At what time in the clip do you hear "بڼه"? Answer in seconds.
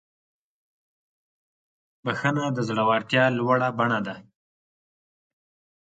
3.77-3.99